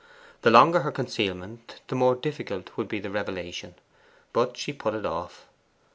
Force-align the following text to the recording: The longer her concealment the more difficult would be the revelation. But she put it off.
The 0.41 0.49
longer 0.49 0.79
her 0.79 0.91
concealment 0.91 1.79
the 1.87 1.93
more 1.93 2.15
difficult 2.15 2.75
would 2.75 2.87
be 2.87 2.99
the 2.99 3.11
revelation. 3.11 3.75
But 4.33 4.57
she 4.57 4.73
put 4.73 4.95
it 4.95 5.05
off. 5.05 5.45